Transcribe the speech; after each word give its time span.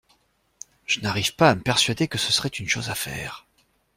Je 0.87 0.99
n’arrive 1.01 1.35
pas 1.35 1.51
à 1.51 1.53
me 1.53 1.61
persuader 1.61 2.07
que 2.07 2.17
ce 2.17 2.31
serait 2.31 2.49
une 2.49 2.67
chose 2.67 2.89
à 2.89 2.95
faire. 2.95 3.45